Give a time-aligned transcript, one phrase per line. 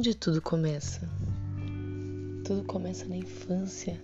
[0.00, 1.06] Onde tudo começa?
[2.46, 4.02] Tudo começa na infância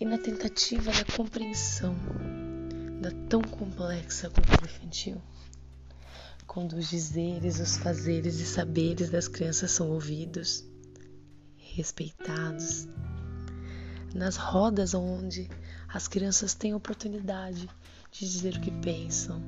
[0.00, 1.94] e na tentativa da compreensão
[2.98, 5.20] da tão complexa cultura infantil.
[6.46, 10.64] Quando os dizeres, os fazeres e saberes das crianças são ouvidos,
[11.58, 12.88] respeitados,
[14.14, 15.50] nas rodas onde
[15.92, 17.68] as crianças têm oportunidade
[18.10, 19.42] de dizer o que pensam,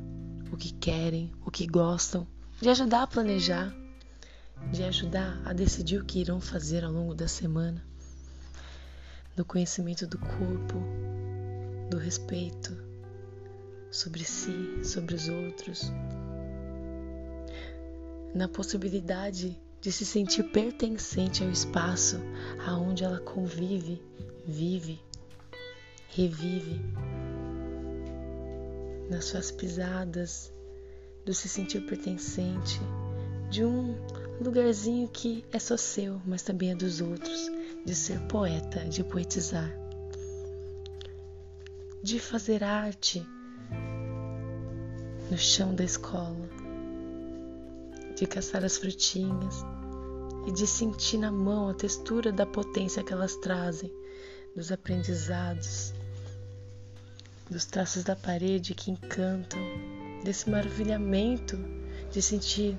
[0.52, 2.26] o que querem, o que gostam,
[2.60, 3.74] de ajudar a planejar,
[4.70, 7.84] de ajudar a decidir o que irão fazer ao longo da semana,
[9.36, 10.82] do conhecimento do corpo,
[11.90, 12.77] do respeito
[13.90, 15.92] sobre si, sobre os outros,
[18.34, 22.18] na possibilidade de se sentir pertencente ao espaço
[22.66, 24.02] aonde ela convive,
[24.46, 25.00] vive,
[26.08, 26.80] revive,
[29.10, 30.52] nas suas pisadas,
[31.25, 32.80] do se sentir pertencente,
[33.50, 33.94] de um
[34.40, 37.50] lugarzinho que é só seu, mas também é dos outros,
[37.84, 39.70] de ser poeta, de poetizar,
[42.02, 43.26] de fazer arte
[45.30, 46.48] no chão da escola,
[48.16, 49.64] de caçar as frutinhas
[50.46, 53.91] e de sentir na mão a textura da potência que elas trazem,
[54.54, 55.92] dos aprendizados,
[57.50, 59.60] dos traços da parede que encantam,
[60.22, 61.58] desse maravilhamento
[62.10, 62.78] de sentir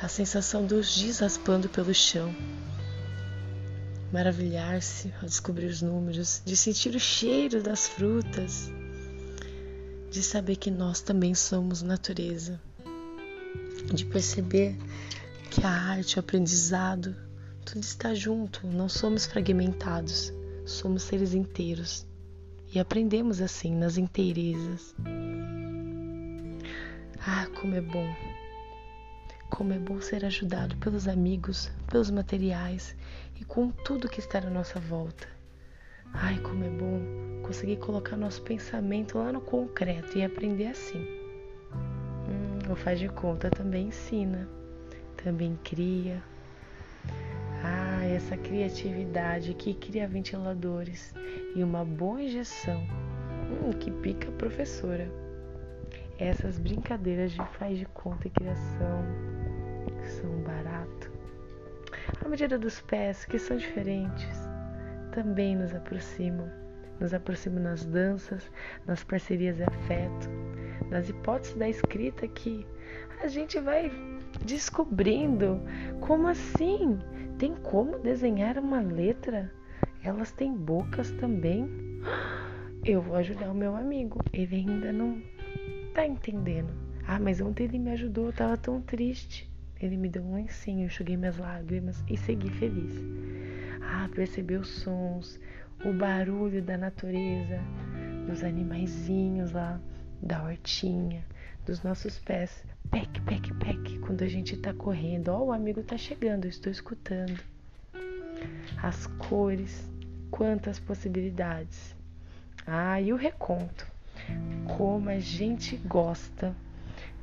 [0.00, 2.34] a sensação dos giz raspando pelo chão.
[4.12, 8.70] Maravilhar-se ao descobrir os números, de sentir o cheiro das frutas,
[10.10, 12.60] de saber que nós também somos natureza,
[13.92, 14.76] de perceber
[15.50, 17.16] que a arte, o aprendizado,
[17.64, 20.32] tudo está junto, não somos fragmentados,
[20.66, 22.06] somos seres inteiros
[22.72, 24.94] e aprendemos assim nas inteirezas.
[27.18, 28.35] Ah, como é bom!
[29.50, 32.96] Como é bom ser ajudado pelos amigos, pelos materiais
[33.40, 35.26] e com tudo que está à nossa volta.
[36.12, 40.98] Ai, como é bom conseguir colocar nosso pensamento lá no concreto e aprender assim.
[41.72, 44.48] Hum, o faz de conta também ensina,
[45.22, 46.22] também cria.
[47.62, 51.14] Ah, essa criatividade que cria ventiladores
[51.54, 55.08] e uma boa injeção hum, que pica professora.
[56.18, 59.35] Essas brincadeiras de faz de conta e criação
[60.06, 61.10] são barato.
[62.24, 64.38] A medida dos pés, que são diferentes,
[65.12, 66.50] também nos aproximam.
[67.00, 68.50] Nos aproximam nas danças,
[68.86, 70.28] nas parcerias de afeto,
[70.90, 72.66] nas hipóteses da escrita que
[73.22, 73.90] a gente vai
[74.44, 75.60] descobrindo
[76.00, 76.98] como assim
[77.38, 79.52] tem como desenhar uma letra?
[80.02, 81.68] Elas têm bocas também?
[82.84, 84.20] Eu vou ajudar o meu amigo.
[84.32, 85.20] Ele ainda não
[85.92, 86.72] tá entendendo.
[87.06, 89.50] Ah, mas ontem ele me ajudou, eu tava tão triste.
[89.80, 92.94] Ele me deu um lencinho, enxuguei minhas lágrimas e segui feliz.
[93.82, 95.38] Ah, perceber os sons,
[95.84, 97.60] o barulho da natureza,
[98.26, 99.78] dos animaizinhos lá,
[100.22, 101.22] da hortinha,
[101.64, 102.64] dos nossos pés.
[102.90, 105.28] Pec, pec, pec, quando a gente tá correndo.
[105.28, 107.38] Ó, oh, o amigo tá chegando, eu estou escutando.
[108.82, 109.90] As cores,
[110.30, 111.94] quantas possibilidades.
[112.66, 113.86] Ah, e o reconto.
[114.76, 116.54] Como a gente gosta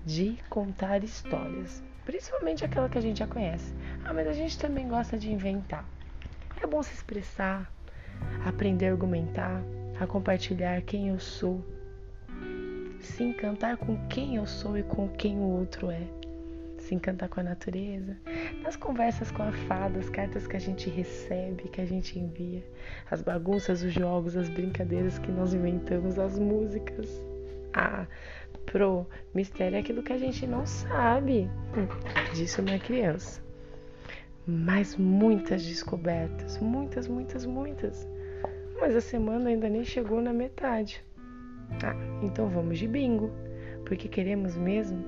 [0.06, 3.74] de contar histórias, principalmente aquela que a gente já conhece.
[4.03, 5.86] Ah, mas a gente também gosta de inventar.
[6.62, 7.72] É bom se expressar,
[8.46, 9.62] aprender a argumentar,
[10.00, 11.63] a compartilhar quem eu sou,
[13.00, 16.08] se encantar com quem eu sou e com quem o outro é,
[16.80, 18.16] se encantar com a natureza,
[18.62, 22.63] nas conversas com a fada, as cartas que a gente recebe, que a gente envia,
[23.09, 27.09] as bagunças, os jogos, as brincadeiras que nós inventamos, as músicas.
[27.74, 28.06] Ah,
[28.66, 31.50] pro mistério é aquilo que a gente não sabe.
[31.75, 33.44] Hum, disso uma criança
[34.46, 38.07] mas muitas descobertas, muitas, muitas, muitas.
[38.79, 41.04] Mas a semana ainda nem chegou na metade.
[41.83, 43.31] Ah, então vamos de bingo,
[43.86, 45.04] porque queremos mesmo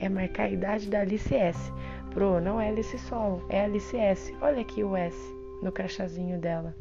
[0.00, 1.72] é marcar a idade da Alice S.
[2.10, 4.34] Pro, não é Alice Solo, é Alice S.
[4.40, 5.16] Olha aqui o S
[5.62, 6.74] no crachazinho dela.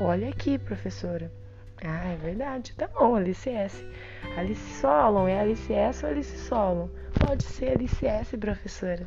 [0.00, 1.32] Olha aqui, professora.
[1.82, 2.74] Ah, é verdade.
[2.76, 3.48] Tá bom, Alice
[4.36, 6.88] Alice Solon, é Alice S ou Alice Solon?
[7.24, 9.06] Pode ser Alice S, professora.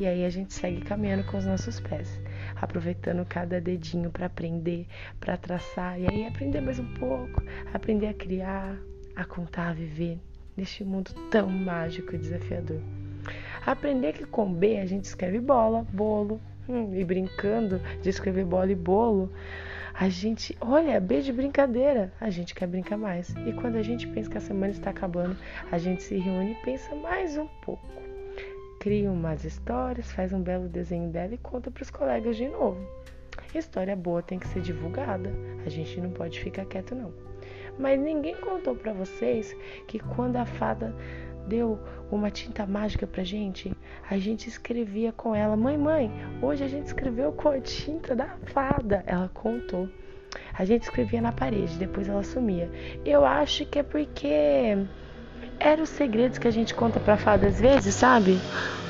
[0.00, 2.18] E aí a gente segue caminhando com os nossos pés,
[2.54, 4.86] aproveitando cada dedinho para aprender,
[5.20, 7.42] para traçar e aí aprender mais um pouco,
[7.74, 8.78] aprender a criar,
[9.14, 10.18] a contar, a viver
[10.56, 12.80] neste mundo tão mágico e desafiador.
[13.64, 18.72] Aprender que com B a gente escreve bola, bolo, hum, e brincando de escrever bola
[18.72, 19.32] e bolo,
[19.94, 23.34] a gente, olha, B de brincadeira, a gente quer brincar mais.
[23.46, 25.36] E quando a gente pensa que a semana está acabando,
[25.70, 27.96] a gente se reúne e pensa mais um pouco
[28.86, 32.78] cria umas histórias, faz um belo desenho dela e conta para os colegas de novo.
[33.52, 35.28] História boa tem que ser divulgada.
[35.66, 37.12] A gente não pode ficar quieto não.
[37.80, 39.56] Mas ninguém contou para vocês
[39.88, 40.94] que quando a fada
[41.46, 41.78] deu
[42.10, 43.72] uma tinta mágica pra gente,
[44.08, 46.10] a gente escrevia com ela: "Mãe, mãe,
[46.42, 49.02] hoje a gente escreveu com a tinta da fada".
[49.06, 49.88] Ela contou.
[50.52, 52.70] A gente escrevia na parede, depois ela sumia.
[53.04, 54.76] Eu acho que é porque
[55.58, 58.38] eram os segredos que a gente conta pra fada às vezes, sabe?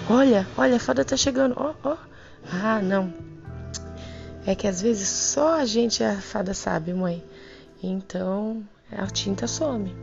[0.09, 1.55] Olha, olha, a fada tá chegando.
[1.57, 1.93] Ó, oh, ó.
[1.93, 2.17] Oh.
[2.53, 3.13] Ah, não.
[4.47, 7.23] É que às vezes só a gente a fada sabe, mãe.
[7.83, 8.63] Então
[8.93, 9.95] a tinta some.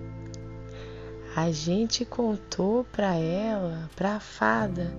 [1.36, 4.94] A gente contou pra ela, pra fada,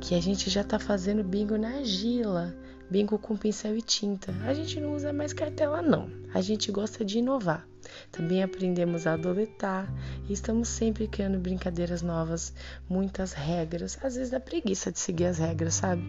[0.00, 2.54] que a gente já tá fazendo bingo na argila.
[2.90, 4.34] Bingo com pincel e tinta.
[4.46, 6.10] A gente não usa mais cartela, não.
[6.32, 7.66] A gente gosta de inovar.
[8.10, 9.92] Também aprendemos a adoletar
[10.28, 12.54] e estamos sempre criando brincadeiras novas,
[12.88, 13.98] muitas regras.
[14.02, 16.02] Às vezes dá preguiça de seguir as regras, sabe?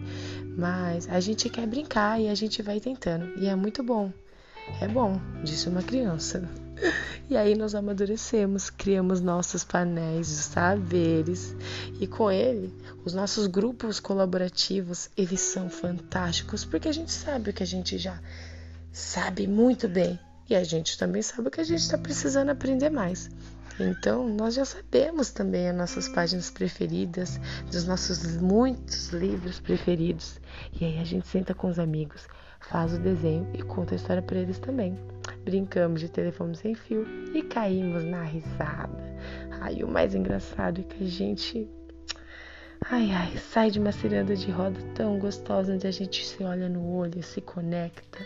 [0.56, 3.38] Mas a gente quer brincar e a gente vai tentando.
[3.38, 4.10] E é muito bom.
[4.80, 6.48] É bom, disse uma criança.
[7.28, 11.56] E aí nós amadurecemos, criamos nossos painéis de saberes
[11.98, 12.72] e com ele,
[13.04, 17.98] os nossos grupos colaborativos, eles são fantásticos porque a gente sabe o que a gente
[17.98, 18.20] já
[18.92, 20.18] sabe muito bem
[20.48, 23.28] e a gente também sabe o que a gente está precisando aprender mais.
[23.78, 27.38] Então, nós já sabemos também as nossas páginas preferidas,
[27.70, 30.40] dos nossos muitos livros preferidos.
[30.80, 32.26] E aí a gente senta com os amigos,
[32.70, 34.98] faz o desenho e conta a história para eles também.
[35.44, 39.16] Brincamos de telefone sem fio e caímos na risada.
[39.60, 41.68] Ai, o mais engraçado é que a gente
[42.88, 46.68] Ai, ai, sai de uma ciranda de roda tão gostosa onde a gente se olha
[46.68, 48.18] no olho, se conecta,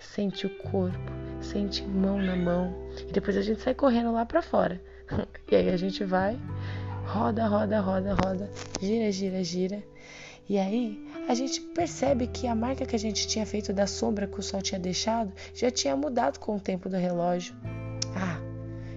[0.00, 2.72] sente o corpo, sente mão na mão
[3.06, 4.80] e depois a gente sai correndo lá para fora.
[5.50, 6.36] E aí a gente vai,
[7.04, 8.50] roda, roda, roda, roda,
[8.80, 9.82] gira, gira, gira.
[10.48, 14.26] E aí a gente percebe que a marca que a gente tinha feito da sombra
[14.26, 17.54] que o sol tinha deixado já tinha mudado com o tempo do relógio.
[18.14, 18.38] Ah,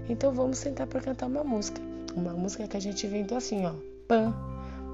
[0.07, 1.81] então vamos sentar para cantar uma música.
[2.15, 3.73] Uma música que a gente inventou assim, ó.
[4.07, 4.33] Pam,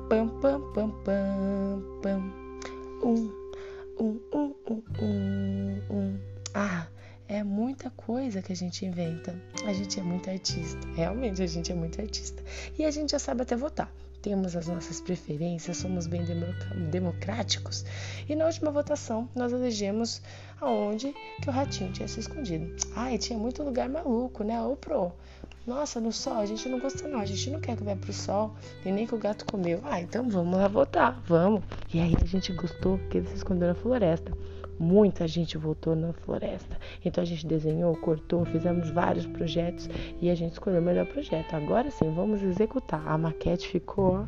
[0.09, 2.45] pam, pam, pam, pam, pam.
[3.03, 3.31] Um,
[3.99, 6.19] um, um, um, um, um.
[6.53, 6.87] Ah,
[7.27, 9.35] é muita coisa que a gente inventa.
[9.65, 10.87] A gente é muito artista.
[10.95, 12.43] Realmente, a gente é muito artista.
[12.77, 13.91] E a gente já sabe até votar
[14.25, 16.23] temos as nossas preferências, somos bem
[16.89, 17.85] democráticos.
[18.27, 20.19] E na última votação, nós elegemos
[20.59, 21.13] aonde
[21.43, 22.75] que o ratinho tinha se escondido.
[22.95, 24.59] Ai, tinha muito lugar maluco, né?
[24.59, 25.11] Ou pro.
[25.67, 28.11] Nossa, no sol a gente não gosta não, a gente não quer que vá pro
[28.11, 29.79] sol e nem que o gato comeu.
[29.83, 31.61] Ah, então vamos lá votar, vamos.
[31.93, 34.31] E aí a gente gostou que ele se escondeu na floresta
[34.79, 36.77] muita gente voltou na floresta.
[37.03, 39.89] Então a gente desenhou, cortou, fizemos vários projetos
[40.21, 41.53] e a gente escolheu o melhor projeto.
[41.55, 43.01] Agora sim, vamos executar.
[43.07, 44.27] A maquete ficou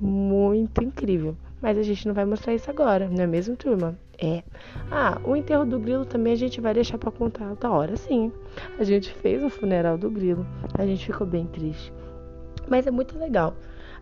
[0.00, 1.36] muito incrível.
[1.60, 3.98] Mas a gente não vai mostrar isso agora, não é mesmo, turma?
[4.18, 4.42] É.
[4.90, 8.30] Ah, o enterro do grilo também a gente vai deixar para contar outra hora, sim.
[8.78, 10.46] A gente fez o funeral do grilo.
[10.74, 11.92] A gente ficou bem triste.
[12.68, 13.54] Mas é muito legal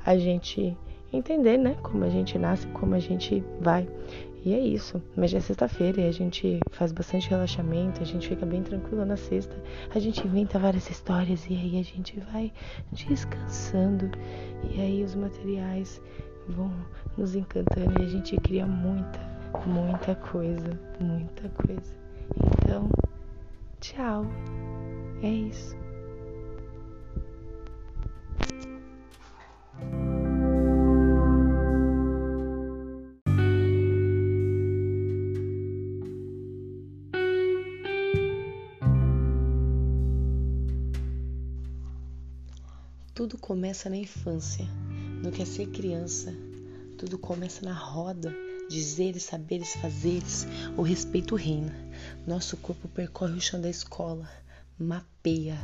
[0.04, 0.76] a gente
[1.12, 3.88] entender, né, como a gente nasce, como a gente vai.
[4.44, 5.02] E é isso.
[5.16, 9.04] Mas já é sexta-feira e a gente faz bastante relaxamento, a gente fica bem tranquilo
[9.06, 9.56] na sexta.
[9.94, 12.52] A gente inventa várias histórias e aí a gente vai
[12.92, 14.10] descansando.
[14.70, 16.00] E aí os materiais
[16.48, 16.70] vão
[17.16, 19.18] nos encantando e a gente cria muita,
[19.66, 21.94] muita coisa, muita coisa.
[22.36, 22.90] Então,
[23.80, 24.26] tchau.
[25.22, 25.83] É isso.
[43.54, 44.66] Começa na infância,
[45.22, 46.34] no que é ser criança.
[46.98, 48.34] Tudo começa na roda,
[48.68, 50.44] dizeres, saberes, fazeres.
[50.76, 51.72] O respeito reina.
[52.26, 54.28] Nosso corpo percorre o chão da escola,
[54.76, 55.56] mapeia,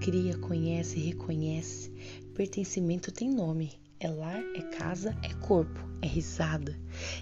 [0.00, 1.92] cria, conhece, reconhece.
[2.34, 3.78] Pertencimento tem nome.
[3.98, 6.78] É lar, é casa, é corpo, é risada.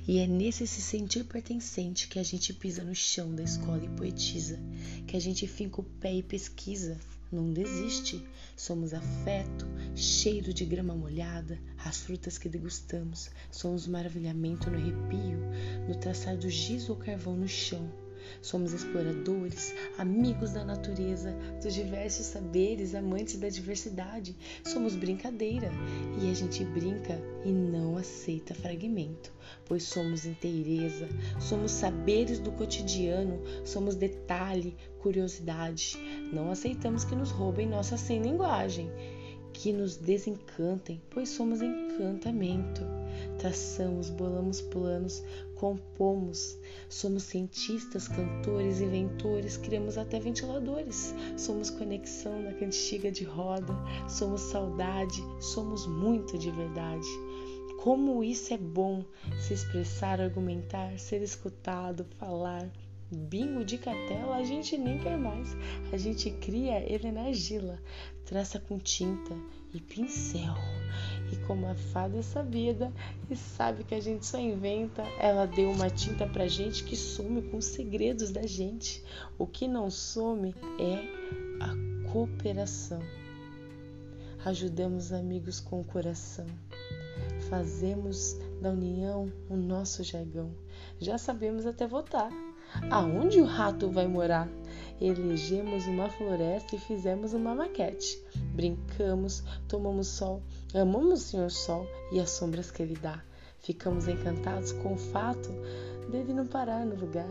[0.08, 3.88] E é nesse se sentir pertencente que a gente pisa no chão da escola e
[3.88, 4.58] poetiza,
[5.06, 6.98] que a gente finca o pé e pesquisa,
[7.30, 8.24] não desiste.
[8.56, 13.30] Somos afeto, cheiro de grama molhada, as frutas que degustamos.
[13.50, 15.38] Somos maravilhamento no arrepio,
[15.88, 18.03] no traçar do giz ou carvão no chão.
[18.40, 24.36] Somos exploradores, amigos da natureza, dos diversos saberes, amantes da diversidade.
[24.64, 25.70] Somos brincadeira
[26.20, 29.32] e a gente brinca e não aceita fragmento,
[29.64, 31.08] pois somos inteireza,
[31.40, 35.98] somos saberes do cotidiano, somos detalhe, curiosidade.
[36.32, 38.90] Não aceitamos que nos roubem nossa sem linguagem.
[39.54, 41.62] que nos desencantem, pois somos
[41.94, 42.82] encantamento.
[43.38, 45.22] Traçamos, bolamos planos,
[45.54, 46.58] compomos,
[46.88, 51.14] somos cientistas, cantores, inventores, criamos até ventiladores.
[51.36, 53.72] Somos conexão na cantiga de roda,
[54.08, 57.06] somos saudade, somos muito de verdade.
[57.82, 59.04] Como isso é bom
[59.38, 62.70] se expressar, argumentar, ser escutado, falar,
[63.10, 65.54] bingo de catela a gente nem quer mais.
[65.92, 67.78] A gente cria ele na argila,
[68.24, 69.36] traça com tinta
[69.74, 70.54] e pincel.
[71.32, 72.92] E como a fada é sabida
[73.28, 77.42] e sabe que a gente só inventa, ela deu uma tinta pra gente que some
[77.42, 79.02] com os segredos da gente.
[79.36, 83.00] O que não some é a cooperação.
[84.44, 86.46] Ajudamos amigos com o coração.
[87.48, 90.50] Fazemos da união o nosso jargão.
[91.00, 92.30] Já sabemos até votar.
[92.90, 94.48] Aonde o rato vai morar?
[95.04, 98.18] Elegemos uma floresta e fizemos uma maquete.
[98.54, 100.42] Brincamos, tomamos sol,
[100.72, 103.22] amamos o Senhor Sol e as sombras que ele dá.
[103.58, 105.50] Ficamos encantados com o fato
[106.10, 107.28] dele não parar no lugar.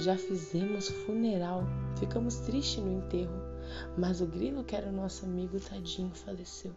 [0.00, 1.62] Já fizemos funeral,
[2.00, 3.43] ficamos tristes no enterro.
[3.96, 6.72] Mas o grilo, que era nosso amigo, tadinho, faleceu.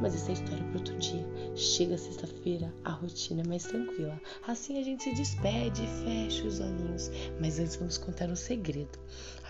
[0.00, 1.26] Mas essa é história para outro dia.
[1.54, 4.20] Chega sexta-feira, a rotina é mais tranquila.
[4.46, 7.10] Assim a gente se despede e fecha os olhinhos.
[7.40, 8.98] Mas antes vamos contar um segredo.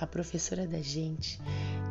[0.01, 1.41] A professora da gente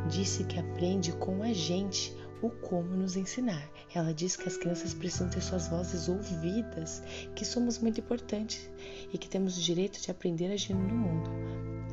[0.08, 3.68] disse que aprende com a gente o como nos ensinar.
[3.94, 7.02] Ela diz que as crianças precisam ter suas vozes ouvidas,
[7.34, 8.70] que somos muito importantes
[9.12, 11.30] e que temos o direito de aprender agindo no mundo.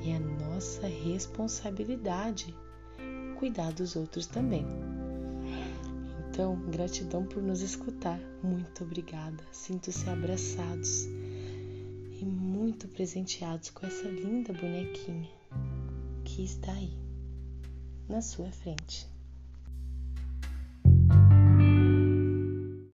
[0.03, 2.53] E é nossa responsabilidade
[3.43, 4.65] cuidar dos outros também.
[6.29, 8.17] Então, gratidão por nos escutar.
[8.41, 9.43] Muito obrigada.
[9.51, 11.03] Sinto-se abraçados
[12.21, 15.29] e muito presenteados com essa linda bonequinha
[16.23, 16.97] que está aí
[18.07, 19.12] na sua frente.